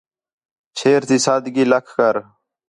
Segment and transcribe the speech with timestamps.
[0.77, 2.15] چھیر تی سادگی لَکھ کر